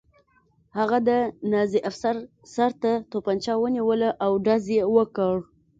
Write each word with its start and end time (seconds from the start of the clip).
هغه 0.77 0.97
د 1.07 1.09
نازي 1.51 1.79
افسر 1.89 2.15
سر 2.53 2.71
ته 2.81 2.91
توپانچه 3.11 3.53
ونیوله 3.57 4.09
او 4.23 4.31
ډز 4.45 4.65
یې 4.75 4.83
وکړ 4.95 5.35